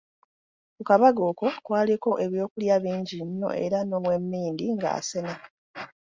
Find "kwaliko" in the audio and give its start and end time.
1.65-2.09